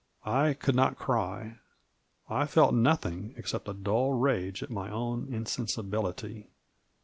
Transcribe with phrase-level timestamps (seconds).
[0.25, 1.59] I could not cry;
[2.27, 6.49] I felt nothing, except a dull rage at my own insensibility.